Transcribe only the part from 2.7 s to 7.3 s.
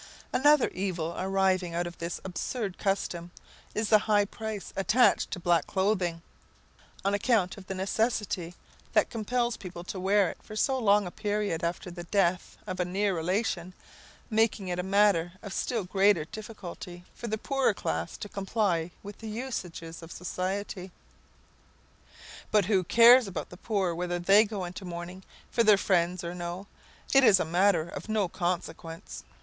custom, is the high price attached to black clothing, on